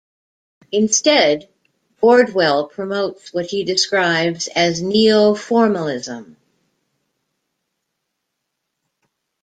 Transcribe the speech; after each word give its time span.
Instead, 0.71 1.47
Bordwell 2.01 2.67
promotes 2.71 3.31
what 3.35 3.45
he 3.45 3.63
describes 3.63 4.47
as 4.55 4.81
neoformalism. 4.81 6.37